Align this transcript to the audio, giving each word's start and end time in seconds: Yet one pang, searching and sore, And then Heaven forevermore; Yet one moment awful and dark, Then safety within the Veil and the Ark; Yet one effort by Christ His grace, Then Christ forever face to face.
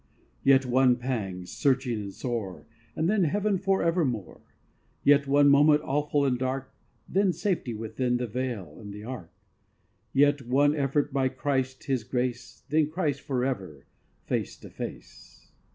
Yet 0.43 0.65
one 0.65 0.95
pang, 0.95 1.45
searching 1.45 2.01
and 2.01 2.11
sore, 2.11 2.65
And 2.95 3.07
then 3.07 3.25
Heaven 3.25 3.59
forevermore; 3.59 4.41
Yet 5.03 5.27
one 5.27 5.47
moment 5.47 5.83
awful 5.83 6.25
and 6.25 6.39
dark, 6.39 6.73
Then 7.07 7.31
safety 7.33 7.75
within 7.75 8.17
the 8.17 8.25
Veil 8.25 8.79
and 8.79 8.91
the 8.91 9.03
Ark; 9.03 9.31
Yet 10.11 10.41
one 10.47 10.75
effort 10.75 11.13
by 11.13 11.29
Christ 11.29 11.83
His 11.83 12.03
grace, 12.03 12.63
Then 12.67 12.89
Christ 12.89 13.21
forever 13.21 13.85
face 14.25 14.57
to 14.61 14.71
face. 14.71 15.51